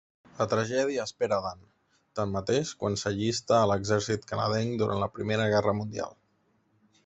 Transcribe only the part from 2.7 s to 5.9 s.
quan s'allista a l'exèrcit canadenc durant la Primera Guerra